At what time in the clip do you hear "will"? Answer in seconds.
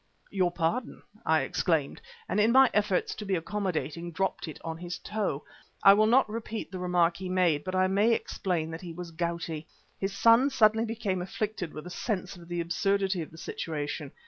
5.93-6.07